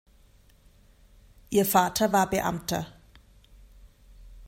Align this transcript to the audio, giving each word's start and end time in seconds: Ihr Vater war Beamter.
Ihr 1.51 1.63
Vater 1.63 2.11
war 2.11 2.27
Beamter. 2.27 2.87